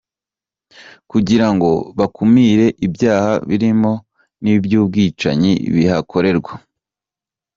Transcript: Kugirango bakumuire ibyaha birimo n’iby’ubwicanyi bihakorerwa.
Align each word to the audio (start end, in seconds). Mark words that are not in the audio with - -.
Kugirango 1.11 1.69
bakumuire 1.97 2.65
ibyaha 2.85 3.33
birimo 3.49 3.91
n’iby’ubwicanyi 4.43 5.51
bihakorerwa. 5.73 6.53